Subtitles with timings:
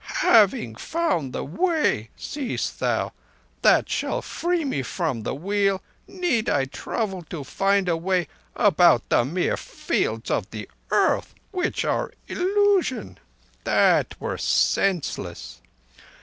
[0.23, 3.13] Having found the Way, seest thou,
[3.61, 9.07] that shall free me from the Wheel, need I trouble to find a way about
[9.09, 10.47] the mere fields of
[10.89, 13.19] earth—which are illusion?
[13.63, 15.61] That were senseless.